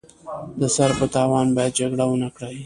د 0.59 0.61
سر 0.75 0.89
په 0.99 1.05
تاوان 1.15 1.47
باید 1.57 1.77
جګړه 1.79 2.05
ونکړي. 2.09 2.55